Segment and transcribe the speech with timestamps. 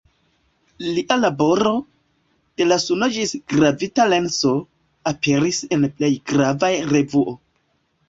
[0.85, 1.73] Lia laboro,
[2.61, 4.57] de la Suno ĝis gravita lenso,
[5.15, 7.43] aperis en plej gravaj revuo.